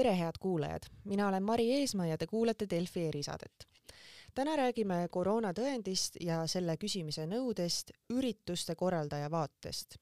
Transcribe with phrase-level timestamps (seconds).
[0.00, 3.66] tere, head kuulajad, mina olen Mari Eesmaa ja te kuulate Delfi erisaadet.
[4.34, 9.98] täna räägime koroonatõendist ja selle küsimise nõudest ürituste korraldaja vaatest.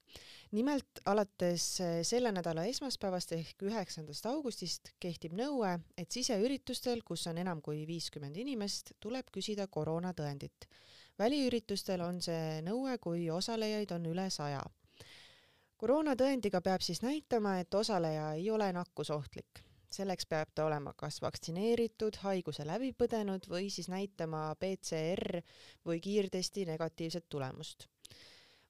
[0.52, 1.66] nimelt alates
[2.02, 8.36] selle nädala esmaspäevast ehk üheksandast augustist kehtib nõue, et siseüritustel, kus on enam kui viiskümmend
[8.36, 10.68] inimest, tuleb küsida koroonatõendit.
[11.18, 14.62] väliüritustel on see nõue, kui osalejaid on üle saja
[15.76, 22.20] koroonatõendiga peab siis näitama, et osaleja ei ole nakkusohtlik selleks peab ta olema kas vaktsineeritud,
[22.24, 25.40] haiguse läbi põdenud või siis näitama PCR
[25.86, 27.88] või kiirtesti negatiivset tulemust.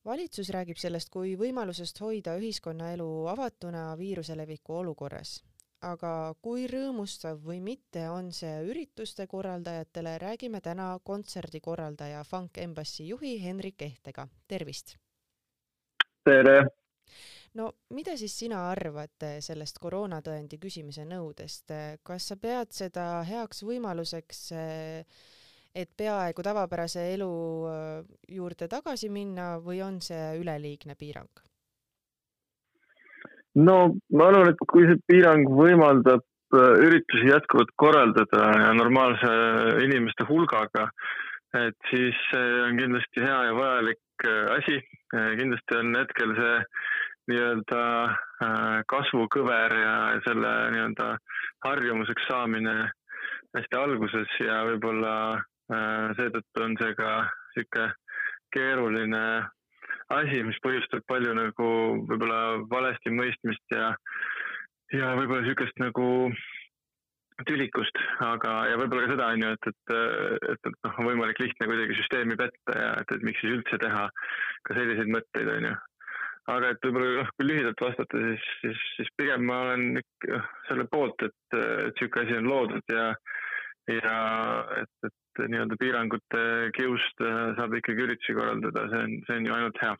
[0.04, 5.42] valitsus räägib sellest kui võimalusest hoida ühiskonnaelu avatuna viiruse leviku olukorras.
[5.80, 13.42] aga kui rõõmustav või mitte on see ürituste korraldajatele, räägime täna kontserdikorraldaja Funk Embassy juhi
[13.42, 14.96] Henrik Ehtega, tervist!
[16.24, 16.68] tere!
[17.56, 21.72] No mida siis sina arvad eh, sellest koroonatõendi küsimise nõudest,
[22.04, 25.26] kas sa pead seda heaks võimaluseks, eh,
[25.74, 27.32] et peaaegu tavapärase elu
[27.72, 31.44] eh, juurde tagasi minna või on see üleliigne piirang?
[33.58, 33.78] no
[34.14, 36.22] ma arvan, et kui see piirang võimaldab
[36.54, 39.32] üritusi jätkuvalt korraldada ja normaalse
[39.84, 40.86] inimeste hulgaga,
[41.58, 44.78] et siis see on kindlasti hea ja vajalik asi.
[45.10, 46.54] kindlasti on hetkel see
[47.28, 49.94] nii-öelda äh, kasvukõver ja
[50.26, 51.10] selle nii-öelda
[51.66, 52.74] harjumuseks saamine
[53.56, 57.12] hästi alguses ja võib-olla äh, seetõttu on see ka
[57.54, 57.88] sihuke
[58.54, 59.24] keeruline
[60.14, 61.70] asi, mis põhjustab palju nagu
[62.08, 63.90] võib-olla valesti mõistmist ja,
[64.94, 66.08] ja võib-olla sihukest nagu
[67.46, 69.92] tülikust, aga, ja võib-olla ka seda on ju, et, et,
[70.54, 73.78] et, et noh, on võimalik lihtne kuidagi süsteemi petta ja et, et miks siis üldse
[73.84, 74.08] teha
[74.66, 75.76] ka selliseid mõtteid, on ju
[76.48, 80.86] aga et võib-olla noh, kui lühidalt vastata, siis, siis, siis pigem ma olen ikka selle
[80.92, 83.08] poolt, et, et sihuke asi on loodud ja,
[83.92, 84.20] ja
[84.82, 86.44] et, et nii-öelda piirangute
[86.76, 89.92] kiust äh, saab ikkagi üritusi korraldada, see on, see on ju ainult hea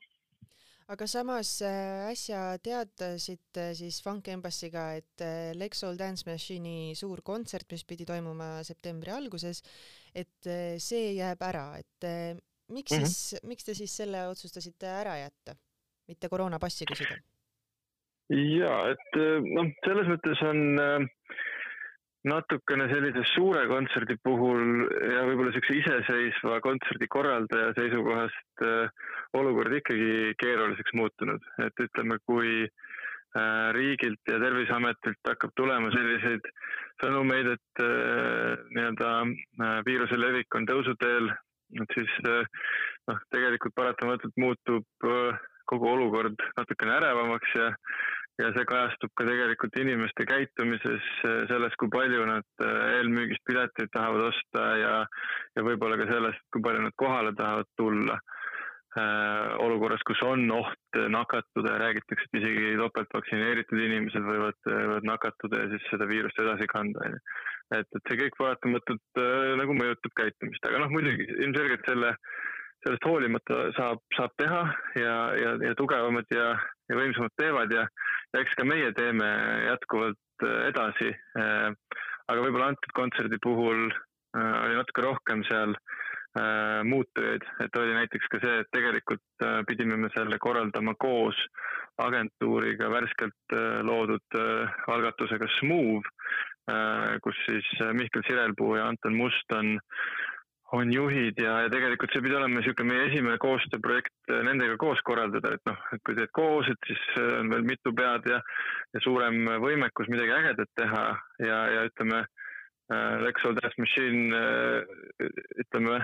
[0.88, 7.68] aga samas äh, äsja teadasite siis Funk Embassy'ga, et äh, Lexol Dance Machine'i suur kontsert,
[7.76, 9.60] mis pidi toimuma septembri alguses,
[10.16, 12.08] et see jääb ära, et
[12.72, 13.04] miks mm -hmm.
[13.04, 15.54] siis, miks te siis selle otsustasite ära jätta?
[16.08, 17.18] Mitte koroonapassi küsida?
[18.28, 21.06] ja et eh, noh, selles mõttes on eh,
[22.28, 29.08] natukene sellise suure kontserdi puhul ja võib-olla niisuguse iseseisva kontserdi korraldaja seisukohast äh,
[29.38, 32.64] olukord ikkagi keeruliseks muutunud, et ütleme, kui
[33.76, 36.46] riigilt ja Terviseametilt hakkab tulema selliseid
[37.02, 37.82] sõnumeid, et
[38.72, 39.10] nii-öelda
[39.86, 41.28] viiruse levik on tõusuteel,
[41.76, 45.06] et siis noh, tegelikult paratamatult muutub
[45.68, 47.68] kogu olukord natukene ärevamaks ja,
[48.38, 51.12] ja see kajastub ka tegelikult inimeste käitumises,
[51.50, 54.96] selles, kui palju nad äh, eelmüügist pileteid tahavad osta ja,
[55.58, 61.00] ja võib-olla ka sellest, kui palju nad kohale tahavad tulla äh, olukorras, kus on oht
[61.18, 66.70] nakatuda ja räägitakse, et isegi topeltvaktsineeritud inimesed võivad, võivad nakatuda ja siis seda viirust edasi
[66.70, 67.24] kanda, onju.
[67.80, 69.24] et, et see kõik paratamatult
[69.60, 72.14] nagu mõjutab käitumist, aga noh, muidugi ilmselgelt selle
[72.88, 74.62] sellest hoolimata saab, saab teha
[74.96, 76.54] ja, ja, ja tugevamad ja,
[76.88, 77.84] ja võimsamad teevad ja,
[78.32, 79.28] ja eks ka meie teeme
[79.66, 81.12] jätkuvalt äh, edasi.
[81.36, 81.70] Äh,
[82.28, 85.76] aga võib-olla antud kontserdi puhul äh, oli natuke rohkem seal
[86.86, 91.34] muutujaid, et oli näiteks ka see, et tegelikult pidime me selle korraldama koos
[92.04, 93.54] agentuuriga värskelt
[93.88, 94.36] loodud
[94.92, 96.06] algatusega Smooth,
[97.24, 99.72] kus siis Mihkel Sirelpuu ja Anton Must on
[100.72, 105.00] on juhid ja, ja tegelikult see pidi olema niisugune meie esimene koostööprojekt äh, nendega koos
[105.06, 108.42] korraldada, et noh, et kui teed koos, et siis äh, on veel mitu pead ja,
[108.94, 111.06] ja suurem võimekus midagi ägedat teha
[111.44, 115.32] ja, ja ütleme äh,, Lexol Dance Machine äh,
[115.64, 116.02] ütleme,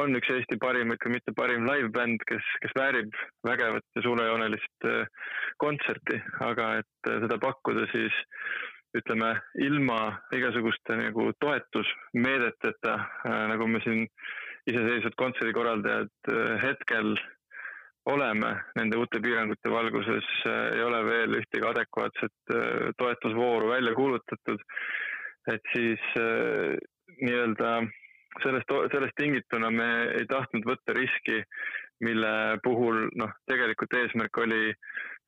[0.00, 3.14] on üks Eesti parimaid, kui mitte parim live-bänd, kes, kes väärib
[3.46, 5.28] vägevat ja suurejoonelist äh,
[5.62, 8.22] kontserti, aga et äh, seda pakkuda siis
[8.98, 10.00] ütleme ilma
[10.36, 12.94] igasuguste nagu toetusmeedeteta,
[13.26, 14.04] äh, nagu me siin
[14.70, 17.14] iseseisvad kontserdikorraldajad äh, hetkel
[18.10, 22.54] oleme nende uute piirangute valguses, äh, ei ole veel ühtegi adekvaatset
[23.00, 24.60] toetusvooru välja kuulutatud.
[25.52, 26.00] et siis
[27.20, 27.70] nii-öelda
[28.42, 29.88] sellest, sellest tingituna me
[30.18, 31.42] ei tahtnud võtta riski,
[32.04, 34.74] mille puhul noh, tegelikult eesmärk oli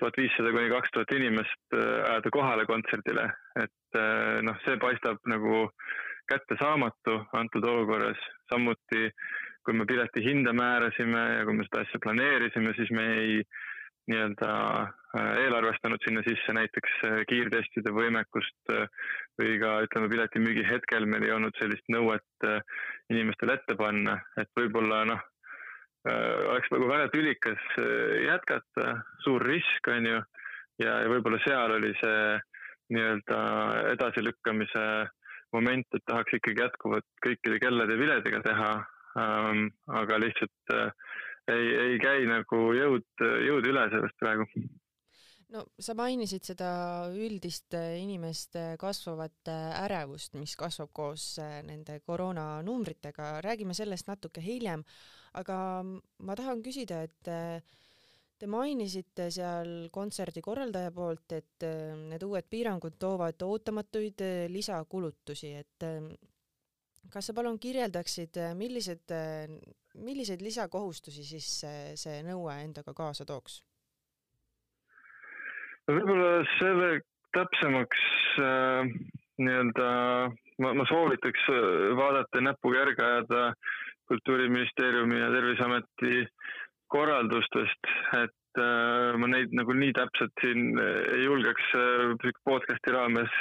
[0.01, 3.31] tuhat viissada kuni kaks tuhat inimest äh, ajada kohale kontserdile,
[3.63, 5.67] et äh, noh, see paistab nagu
[6.27, 8.19] kättesaamatu antud olukorras,
[8.51, 9.11] samuti
[9.67, 13.41] kui me pileti hinda määrasime ja kui me seda asja planeerisime, siis me ei
[14.11, 14.51] nii-öelda
[15.17, 16.99] eelarvestanud sinna sisse näiteks
[17.31, 18.73] kiirtestide võimekust
[19.41, 22.49] või ka ütleme, piletimüügi hetkel meil ei olnud sellist nõuet
[23.13, 25.23] inimestele ette panna, et võib-olla noh,
[26.53, 27.63] oleks nagu väga tülikas
[28.27, 30.21] jätkata, suur risk on ju,
[30.83, 32.37] ja, ja võib-olla seal oli see
[32.95, 33.39] nii-öelda
[33.95, 34.85] edasilükkamise
[35.55, 38.73] moment, et tahaks ikkagi jätkuvalt kõikide kellade viledega teha.
[39.17, 40.91] Ähm,, aga lihtsalt äh,
[41.49, 44.45] ei, ei käi nagu jõud, jõud üle sellest praegu.
[45.55, 46.69] No sa mainisid seda
[47.15, 54.85] üldist inimeste kasvavat ärevust, mis kasvab koos nende koroonanumbritega, räägime sellest natuke hiljem,
[55.39, 57.35] aga ma tahan küsida, et
[58.37, 61.65] Te mainisite seal kontserdi korraldaja poolt, et
[62.11, 64.21] need uued piirangud toovad ootamatuid
[64.53, 65.87] lisakulutusi, et
[67.13, 69.15] kas sa palun kirjeldaksid, millised,
[70.05, 73.63] milliseid lisakohustusi siis see, see nõue endaga kaasa tooks?
[75.91, 76.91] Võib-olla selle
[77.37, 78.05] täpsemaks
[78.43, 78.89] äh,
[79.43, 79.89] nii-öelda
[80.63, 81.67] ma, ma soovitaks äh,
[81.99, 83.43] vaadata näpuga järge ajada
[84.07, 86.27] Kultuuriministeeriumi ja Terviseameti
[86.95, 87.89] korraldustest,
[88.23, 93.35] et Äh, ma neid nagu nii täpselt siin äh, ei julgeks äh, podcast'i raames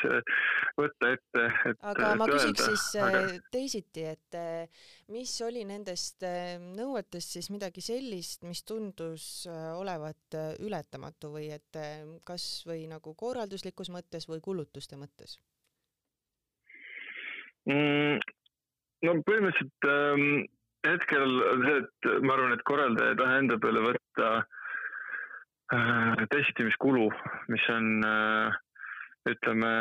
[0.75, 1.44] võtta ette.
[1.88, 3.21] aga ma küsiks siis aga...
[3.53, 4.38] teisiti, et
[5.15, 6.25] mis oli nendest
[6.75, 10.35] nõuetest siis midagi sellist, mis tundus olevat
[10.65, 11.79] ületamatu või et
[12.27, 15.38] kas või nagu korralduslikus mõttes või kulutuste mõttes
[17.71, 18.19] mm,?
[19.07, 20.44] no põhimõtteliselt ähm,
[20.83, 24.44] hetkel on see, et ma arvan, et korraldaja ei taha enda peale võtta Äh,
[26.29, 27.09] testimiskulu,
[27.50, 28.53] mis on äh,
[29.29, 29.71] ütleme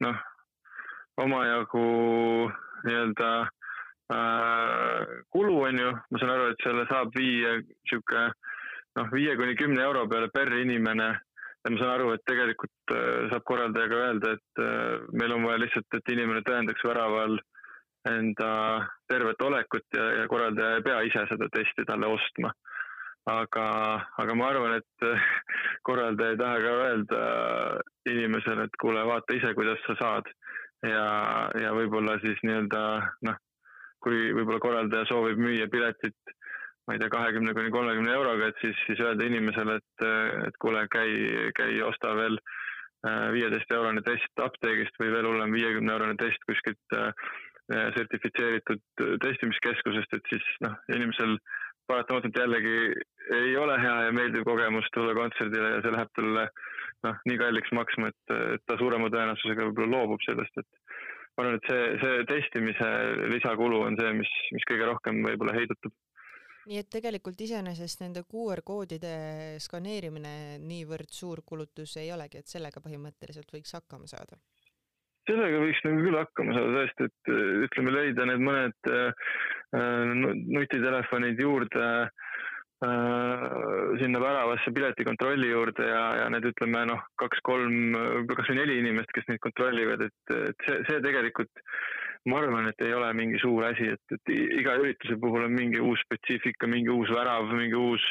[0.00, 0.22] noh,
[1.20, 1.84] omajagu
[2.86, 3.30] nii-öelda
[4.14, 7.58] äh, kulu on ju, ma saan aru, et selle saab viia
[7.88, 8.26] sihuke
[8.96, 11.12] noh, viie kuni kümne euro peale per inimene.
[11.64, 12.96] ja ma saan aru, et tegelikult
[13.30, 17.38] saab korraldajaga öelda, et meil on vaja lihtsalt, et inimene tõendaks väraval
[18.08, 18.50] enda
[19.08, 22.52] tervet olekut ja, ja korraldaja ei pea ise seda testi talle ostma
[23.30, 23.66] aga,
[24.20, 25.06] aga ma arvan, et
[25.88, 27.22] korraldaja ei taha ka öelda
[28.10, 30.30] inimesele, et kuule, vaata ise, kuidas sa saad.
[30.84, 31.04] ja,
[31.56, 32.80] ja võib-olla siis nii-öelda
[33.24, 33.36] noh,
[34.04, 36.34] kui võib-olla korraldaja soovib müüa piletit,
[36.84, 40.06] ma ei tea, kahekümne kuni kolmekümne euroga, et siis, siis öelda inimesele, et,
[40.50, 41.14] et kuule, käi,
[41.56, 46.98] käi osta veel äh, viieteist eurone test apteegist või veel hullem, viiekümne eurone test kuskilt
[47.00, 47.32] äh,
[47.72, 48.82] sertifitseeritud
[49.24, 51.38] testimiskeskusest, et siis noh, inimesel
[51.90, 52.76] paratamatult jällegi
[53.38, 56.46] ei ole hea ja meeldiv kogemus tulla kontserdile ja see läheb talle
[57.04, 60.80] noh, nii kalliks maksma, et, et ta suurema tõenäosusega võib-olla loobub sellest, et
[61.36, 62.90] ma arvan, et see, see testimise
[63.34, 65.94] lisakulu on see, mis, mis kõige rohkem võib-olla heidutab.
[66.70, 69.14] nii et tegelikult iseenesest nende QR koodide
[69.60, 74.40] skaneerimine niivõrd suur kulutus ei olegi, et sellega põhimõtteliselt võiks hakkama saada?
[75.28, 77.32] Sellega võiks nagu küll hakkama saada tõesti, et
[77.68, 79.34] ütleme, leida need mõned äh,
[80.58, 81.88] nutitelefonid juurde
[82.84, 87.94] sinna väravasse piletikontrolli juurde ja, ja need ütleme noh, kaks-kolm,
[88.28, 91.62] kasvõi neli inimest, kes neid kontrollivad, et, et see, see tegelikult
[92.28, 95.80] ma arvan, et ei ole mingi suur asi, et, et iga ürituse puhul on mingi
[95.84, 98.04] uus spetsiifika, mingi uus värav, mingi uus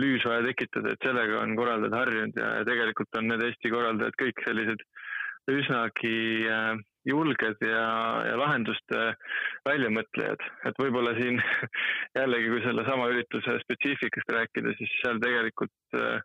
[0.00, 4.20] lüüs vaja tekitada, et sellega on korraldajad harjunud ja, ja tegelikult on need Eesti korraldajad
[4.22, 4.86] kõik sellised
[5.50, 6.16] üsnagi
[6.48, 6.74] äh,
[7.04, 7.86] julged ja,
[8.24, 9.00] ja lahenduste
[9.68, 11.40] väljamõtlejad, et võib-olla siin
[12.18, 16.22] jällegi, kui sellesama ürituse spetsiifikast rääkida, siis seal tegelikult äh,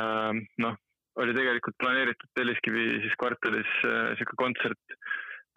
[0.00, 0.76] äh, noh,
[1.22, 4.96] oli tegelikult planeeritud Telliskivi siis kvartalis niisugune äh, kontsert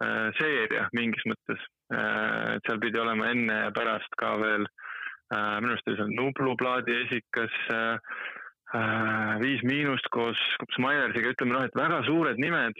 [0.04, 2.56] äh, seeria mingis mõttes äh,.
[2.56, 4.66] et seal pidi olema enne ja pärast ka veel
[5.34, 8.20] äh, minu arust oli seal Nublu plaadi esikas äh,
[9.40, 12.76] Viis Miinust koos, koos Maiersiga, ütleme noh, et väga suured nimed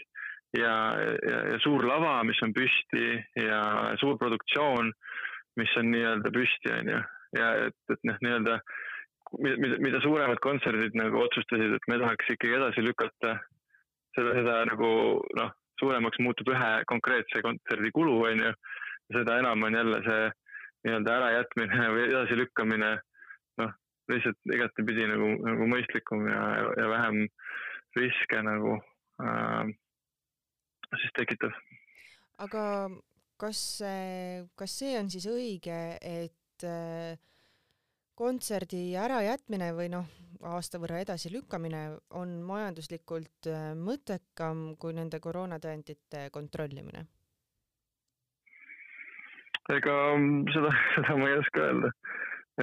[0.53, 3.61] ja, ja, ja suur lava, mis on püsti ja
[4.01, 4.91] suur produktsioon,
[5.57, 6.99] mis on nii-öelda püsti, on ju.
[7.39, 8.59] ja et, et noh, nii-öelda
[9.37, 13.35] mida, mida suuremad kontserdid nagu otsustasid, et me tahaks ikkagi edasi lükata,
[14.17, 14.91] seda, seda nagu
[15.41, 18.53] noh, suuremaks muutub ühe konkreetse kontserdi kulu, on ju.
[19.09, 20.25] seda enam on jälle see
[20.85, 22.89] nii-öelda ärajätmine või edasilükkamine
[24.09, 26.43] lihtsalt igatepidi nagu, nagu mõistlikum ja,
[26.77, 27.21] ja vähem
[27.97, 28.75] riske nagu
[29.21, 29.71] äh,
[30.97, 31.55] siis tekitav.
[32.45, 32.63] aga
[33.39, 33.63] kas,
[34.59, 37.19] kas see on siis õige, et äh,
[38.19, 40.07] kontserdi ärajätmine või noh,
[40.51, 41.83] aasta võrra edasilükkamine
[42.19, 47.05] on majanduslikult äh, mõttekam kui nende koroonatõendite kontrollimine?
[49.69, 49.95] ega
[50.49, 51.91] seda, seda ma ei oska öelda,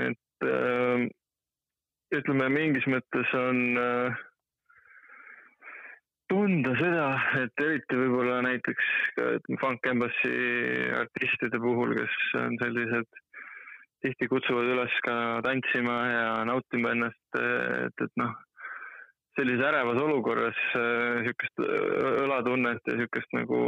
[0.03, 1.07] et äh,
[2.21, 4.25] ütleme, mingis mõttes on äh,
[6.31, 7.07] tunda seda,
[7.43, 9.29] et eriti võib-olla näiteks ka
[9.61, 10.33] Funk Embassy
[11.03, 13.21] artistide puhul, kes on sellised,
[14.05, 15.15] tihti kutsuvad üles ka
[15.47, 18.35] tantsima ja nautima ennast, et, et noh,
[19.39, 21.65] sellises ärevas olukorras niisugust
[22.25, 23.61] õlatunnet ja niisugust nagu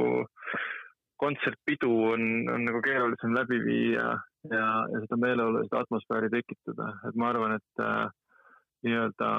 [1.19, 4.13] kontsertpidu on, on nagu keerulisem läbi viia
[4.53, 8.07] ja, ja seda meeleolulist atmosfääri tekitada, et ma arvan, et äh,
[8.87, 9.31] nii-öelda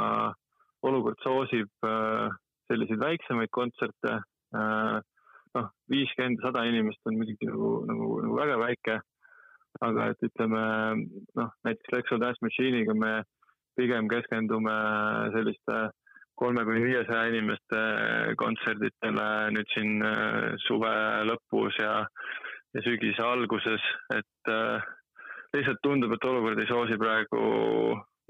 [0.87, 2.27] olukord soosib äh,
[2.69, 4.19] selliseid väiksemaid kontserte
[4.55, 4.99] äh,.
[5.57, 8.99] noh, viiskümmend, sada inimest on muidugi nagu, nagu, nagu väga väike.
[9.85, 10.61] aga et ütleme
[11.37, 13.11] noh, näiteks Lexo Dance Machine'iga me
[13.77, 14.75] pigem keskendume
[15.35, 15.77] selliste
[16.39, 17.81] kolme kuni viiesaja inimeste
[18.41, 20.93] kontserditele nüüd siin äh, suve
[21.29, 21.93] lõpus ja,
[22.75, 24.53] ja sügise alguses, et
[25.53, 27.41] lihtsalt tundub, et olukord ei soosi praegu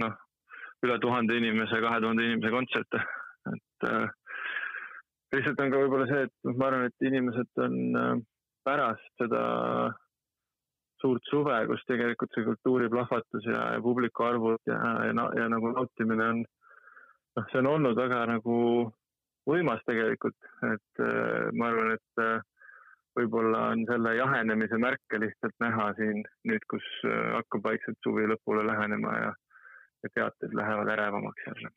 [0.04, 0.18] noh,
[0.86, 3.02] üle tuhande inimese, kahe tuhande inimese kontserte,
[3.54, 4.12] et äh,
[5.36, 8.14] lihtsalt on ka võib-olla see, et noh, ma arvan, et inimesed on äh,
[8.68, 9.42] pärast seda
[11.00, 15.72] suurt suve, kus tegelikult see kultuuriplahvatus ja, ja publiku arvud ja, ja, ja, ja nagu
[15.76, 18.56] nautimine on noh, see on olnud väga nagu
[19.50, 22.42] võimas tegelikult, et äh, ma arvan, et äh,
[23.18, 28.66] võib-olla on selle jahenemise märke lihtsalt näha siin nüüd, kus äh, hakkab vaikselt suvi lõpule
[28.68, 29.32] lähenema ja,
[30.04, 31.72] ja teated lähevad ärevamaks jälle.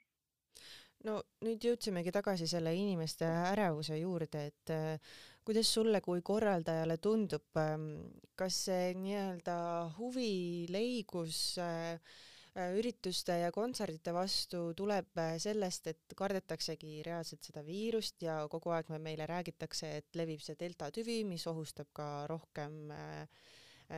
[1.04, 5.14] no nüüd jõudsimegi tagasi selle inimeste ärevuse juurde, et äh,
[5.44, 7.88] kuidas sulle kui korraldajale tundub, ähm,
[8.38, 9.56] kas see nii-öelda
[9.98, 11.98] huvileigus äh,
[12.52, 18.74] Äh, ürituste ja kontserdite vastu tuleb äh, sellest, et kardetaksegi reaalselt seda viirust ja kogu
[18.76, 23.48] aeg me meile räägitakse, et levib see delta tüvi, mis ohustab ka rohkem äh,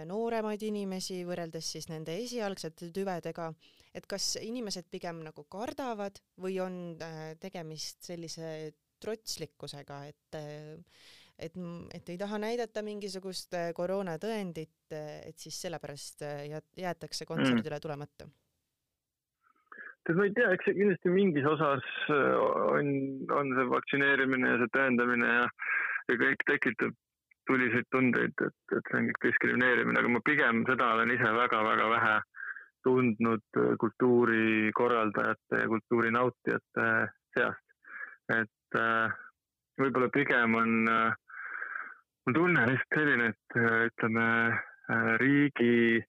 [0.08, 3.50] nooremaid inimesi võrreldes siis nende esialgsete tüvedega,
[3.94, 6.78] et kas inimesed pigem nagu kardavad või on
[7.42, 8.72] tegemist sellise
[9.02, 10.40] trotslikkusega, et
[11.34, 11.56] et,
[11.94, 16.22] et ei taha näidata mingisugust koroonatõendit, et siis sellepärast
[16.78, 17.82] jäetakse kontserdile mm.
[17.82, 18.28] tulemata
[20.04, 22.36] tead, ma ei tea, eks see kindlasti mingis osas äh,
[22.76, 22.90] on,
[23.32, 25.46] on see vaktsineerimine ja see tõendamine ja,
[26.10, 26.96] ja kõik tekitab
[27.46, 31.90] tuliseid tundeid, et, et see on kõik diskrimineerimine, aga ma pigem seda olen ise väga-väga
[31.92, 32.14] vähe
[32.84, 36.88] tundnud äh, kultuurikorraldajate ja kultuurinautijate
[37.36, 37.60] seast.
[38.32, 39.12] et äh,
[39.80, 41.14] võib-olla pigem on äh,,
[42.24, 43.56] mul tunne lihtsalt selline, et
[43.90, 46.02] ütleme äh, riigi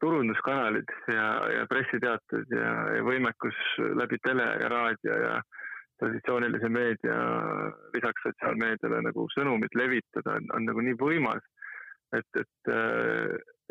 [0.00, 3.60] turunduskanalid ja, ja pressiteated ja, ja võimekus
[3.96, 5.38] läbi tele ja raadio ja
[6.00, 7.16] traditsioonilise meedia
[7.94, 11.42] lisaks sotsiaalmeediale nagu sõnumit levitada on, on nagu nii võimas,
[12.16, 12.72] et, et,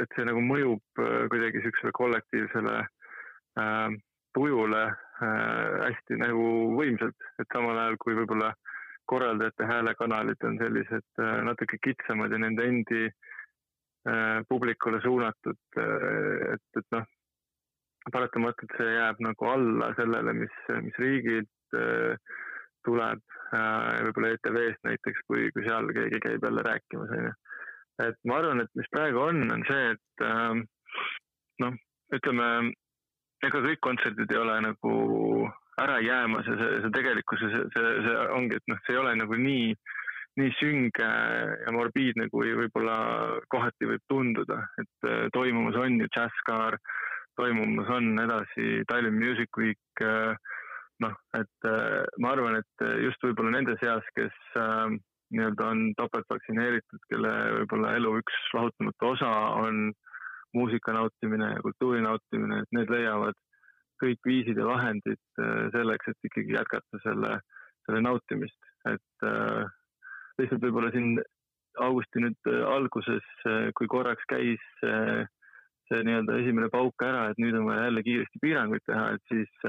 [0.02, 1.02] et see nagu mõjub
[1.32, 3.98] kuidagi niisugusele kollektiivsele äh,
[4.36, 6.48] tujule äh, hästi nagu
[6.80, 8.52] võimsalt, et samal ajal kui võib-olla
[9.06, 13.34] korraldajate häälekanalid on sellised äh, natuke kitsamad ja nende endi äh,
[14.10, 17.06] Äh, publikule suunatud, äh, et, et noh,
[18.14, 22.36] paratamatult see jääb nagu alla sellele, mis, mis riigilt äh,
[22.86, 23.22] tuleb,
[23.56, 27.34] võib-olla ETV-st näiteks, kui, kui seal keegi käib jälle rääkimas, on ju.
[28.06, 30.24] et ma arvan, et mis praegu on, on see, et
[31.64, 31.78] noh,
[32.14, 32.50] ütleme,
[33.48, 34.94] ega kõik kontserdid ei ole nagu
[35.82, 39.16] ära jäämas ja see, see tegelikkuses see, see, see ongi, et noh, see ei ole
[39.24, 39.96] nagu nii äh,
[40.40, 41.08] nii sünge
[41.64, 42.96] ja morbiidne, kui võib-olla
[43.52, 46.78] kohati võib tunduda, et äh, toimumas on ju Jazzcar,
[47.40, 50.36] toimumas on edasi Tallinn Music Week, äh,
[51.04, 54.36] noh, et äh, ma arvan, et just võib-olla nende seas, kes
[55.36, 59.90] nii-öelda on topelt vaktsineeritud, kelle võib-olla elu üks lahutamatu osa on
[60.56, 63.36] muusika nautimine ja kultuuri nautimine, et need leiavad
[64.00, 65.42] kõik viisid ja vahendid
[65.74, 67.40] selleks, et ikkagi jätkata selle,
[67.88, 69.28] selle nautimist, et
[70.40, 71.18] lihtsalt võib-olla siin
[71.82, 75.26] augusti nüüd äh, alguses, äh, kui korraks käis äh,
[75.90, 79.68] see nii-öelda esimene pauk ära, et nüüd on vaja jälle kiiresti piiranguid teha, et siis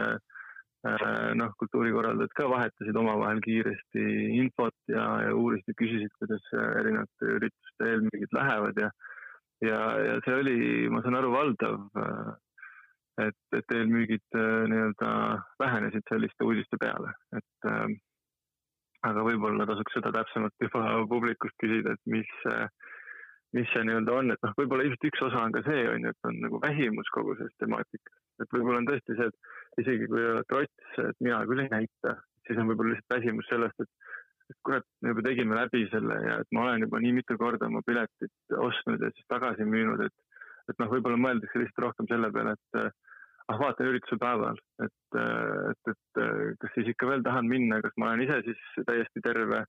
[1.41, 4.05] noh, kultuurikorraldajad ka vahetasid omavahel kiiresti
[4.39, 8.91] infot ja, ja uurisid ja küsisid, kuidas erinevate ürituste eelmüügid lähevad ja
[9.65, 10.59] ja, ja see oli,
[10.93, 11.79] ma saan aru, valdav,
[13.25, 15.13] et, et eelmüügid nii-öelda
[15.63, 17.71] vähenesid selliste uudiste peale, et
[19.07, 22.33] aga võib-olla tasuks seda täpsemalt juba publikust küsida, et mis,
[23.55, 26.13] mis see nii-öelda on, et noh, võib-olla ilmselt üks osa on ka see, on ju,
[26.13, 28.23] et on nagu väsimus kogu sellest temaatikast.
[28.43, 31.73] et võib-olla on tõesti see, et isegi kui ei ole trots, et mina küll ei
[31.73, 34.15] näita, siis on võib-olla lihtsalt väsimus sellest, et
[34.47, 37.67] et kurat, me juba tegime läbi selle ja et ma olen juba nii mitu korda
[37.67, 40.15] oma piletit ostnud ja siis tagasi müünud, et
[40.71, 42.79] et noh, võib-olla mõeldakse lihtsalt rohkem selle peale, et
[43.53, 46.23] ah vaatan ürituse päeval, et, et, et
[46.63, 49.63] kas siis ikka veel tahan minna, kas ma olen ise siis täiesti terve,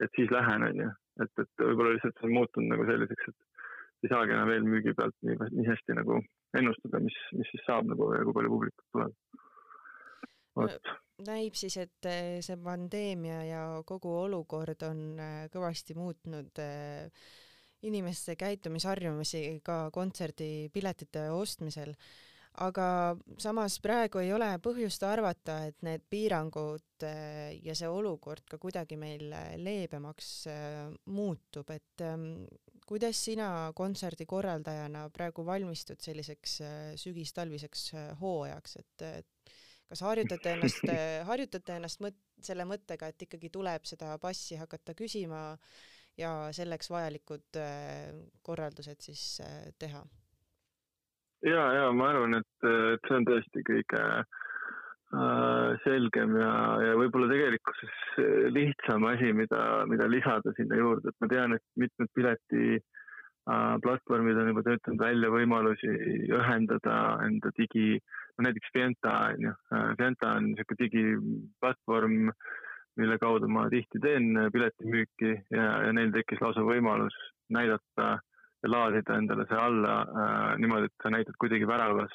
[0.00, 0.88] et siis lähen, on ju.
[1.24, 5.16] Et, et võib-olla lihtsalt see on muutunud nagu selliseks, et ei saagi enam eelmüügi pealt
[5.26, 6.20] nii, nii hästi nagu
[6.58, 9.18] ennustada, mis, mis siis saab nagu ja kui palju publikut tuleb.
[10.58, 10.96] vot
[11.26, 12.08] näib siis, et
[12.46, 15.18] see pandeemia ja kogu olukord on
[15.50, 16.60] kõvasti muutnud
[17.88, 21.94] inimeste käitumisharjumusi ka kontserdipiletite ostmisel
[22.64, 22.86] aga
[23.40, 28.98] samas praegu ei ole põhjust arvata, et need piirangud äh, ja see olukord ka kuidagi
[29.00, 30.80] meil äh, leebemaks äh,
[31.14, 32.46] muutub, et ähm,
[32.88, 36.58] kuidas sina kontserdikorraldajana praegu valmistud selliseks
[37.02, 37.90] sügis-talviseks
[38.22, 39.04] hooajaks, et
[39.88, 40.88] kas harjutate ennast,
[41.30, 45.42] harjutate ennast mõt-, selle mõttega, et ikkagi tuleb seda passi hakata küsima
[46.18, 47.60] ja selleks vajalikud
[48.48, 49.34] korraldused siis
[49.78, 50.02] teha?
[51.46, 56.52] Ja, ja ma arvan, et, et see on tõesti kõige äh, selgem ja,
[56.84, 58.20] ja võib-olla tegelikkuses
[58.54, 64.40] lihtsam asi, mida, mida lisada sinna juurde, et ma tean, et mitmed pileti äh, platvormid
[64.40, 65.92] on juba töötanud välja võimalusi
[66.28, 67.98] ühendada enda digi,
[68.36, 72.32] no näiteks Fienta on ju, äh, Fienta on niisugune digiplatvorm,
[72.98, 77.14] mille kaudu ma tihti teen piletimüüki ja, ja neil tekkis lausa võimalus
[77.54, 78.16] näidata
[78.66, 82.14] laadida endale see alla äh, niimoodi, et sa näitad kuidagi väravas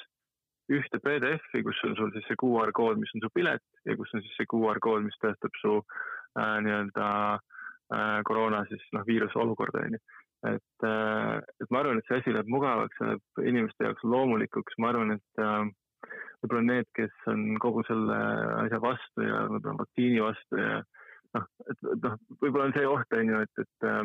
[0.72, 4.12] ühte PDF-i, kus on sul siis see QR kood, mis on su pilet ja kus
[4.16, 9.38] on siis see QR kood, mis tõestab su äh, nii-öelda äh, koroona siis noh, viiruse
[9.40, 10.00] olukorda onju.
[10.44, 14.76] et äh,, et ma arvan, et see asi läheb mugavaks, see läheb inimeste jaoks loomulikuks,
[14.78, 15.62] ma arvan, et äh,
[16.42, 18.18] võib-olla need, kes on kogu selle
[18.64, 20.82] asja vastu ja võib-olla vaktsiini vastu ja
[21.36, 24.02] noh, et noh, võib-olla on see oht on ju, et, et äh,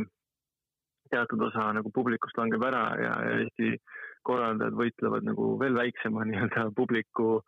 [1.14, 3.76] teatud osa nagu publikust langeb ära ja, ja Eesti
[4.28, 7.40] korraldajad võitlevad nagu veel väiksema nii-öelda publiku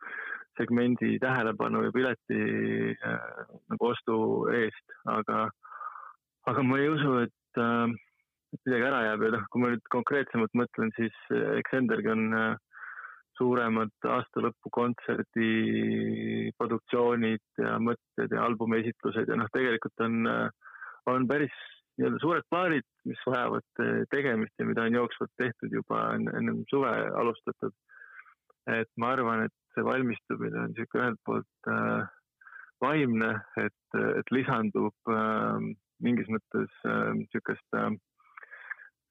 [0.60, 2.42] segmendi tähelepanu ja pileti
[2.94, 4.16] äh, nagu ostu
[4.54, 5.46] eest, aga,
[6.52, 7.94] aga ma ei usu, et äh,
[8.60, 9.24] midagi ära jääb.
[9.26, 12.60] Ja noh, kui ma nüüd konkreetsemalt mõtlen, siis äh, eks endelgi on äh,
[13.40, 15.52] suuremad aastalõpukontserdi
[16.60, 20.76] produktsioonid ja mõtted ja albumi esitlused ja noh, tegelikult on, äh,
[21.10, 21.56] on päris
[21.98, 26.92] nii-öelda suured plaanid, mis vajavad eh, tegemist ja mida on jooksvalt tehtud juba ennem suve
[27.24, 27.74] alustatud.
[28.70, 32.04] et ma arvan, et see valmistumine on niisugune ühelt poolt äh,
[32.82, 35.72] vaimne, et, et lisandub äh,
[36.06, 36.76] mingis mõttes
[37.18, 37.90] niisugust äh,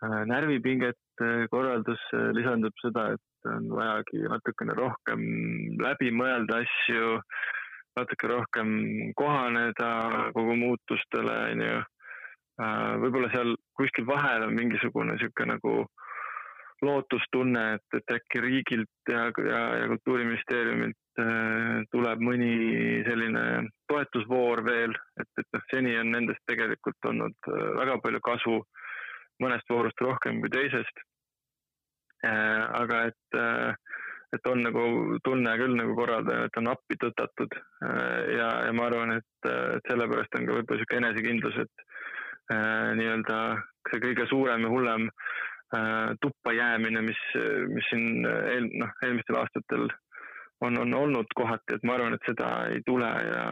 [0.07, 5.23] äh, närvipinget äh, korraldusse, lisandub seda, et on vajagi natukene rohkem
[5.83, 7.19] läbi mõelda asju,
[7.99, 8.69] natuke rohkem
[9.19, 9.91] kohaneda
[10.37, 12.00] kogu muutustele, onju Äh,
[13.01, 15.75] võib-olla seal kuskil vahel on mingisugune niisugune nagu
[16.83, 22.53] lootustunne, et, et äkki riigilt ja, ja, ja Kultuuriministeeriumilt äh, tuleb mõni
[23.05, 23.45] selline
[23.91, 28.57] toetusvoor veel, et, et noh, seni on nendest tegelikult olnud äh, väga palju kasu,
[29.45, 31.05] mõnest voorust rohkem kui teisest
[32.25, 32.65] äh,.
[32.81, 33.97] aga et äh,
[34.31, 34.83] et on nagu
[35.27, 39.51] tunne küll nagu korraldajal, et on appi tõtatud äh, ja, ja ma arvan, et,
[39.89, 42.10] sellepärast on ka võib-olla niisugune enesekindlus, et Äh,
[42.51, 43.39] nii-öelda
[43.89, 47.21] see kõige suurem ja hullem äh, tuppa jäämine, mis,
[47.71, 49.87] mis siin eel, noh, eelmistel aastatel
[50.61, 53.45] on, on olnud kohati, et ma arvan, et seda ei tule ja,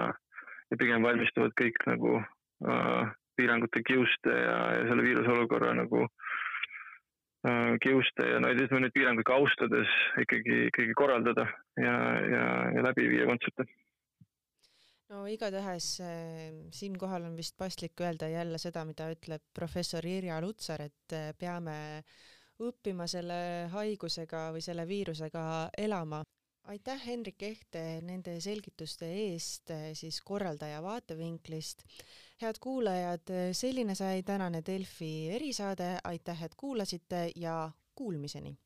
[0.71, 7.75] ja pigem valmistuvad kõik nagu äh, piirangute kiuste ja, ja selle viiruse olukorra nagu äh,
[7.85, 11.49] kiuste ja no ütleme neid piiranguid ka austades ikkagi, ikkagi korraldada
[11.81, 11.99] ja,
[12.35, 13.69] ja, ja läbi viia kontserte
[15.09, 20.85] no igatahes äh, siinkohal on vist paslik öelda jälle seda, mida ütleb professor Irja Lutsar,
[20.85, 21.77] et äh, peame
[22.65, 25.45] õppima selle haigusega või selle viirusega
[25.79, 26.23] elama.
[26.69, 31.85] aitäh, Henrik Ehte, nende selgituste eest äh, siis korraldaja vaatevinklist.
[32.43, 38.57] head kuulajad, selline sai tänane Delfi erisaade, aitäh, et kuulasite ja kuulmiseni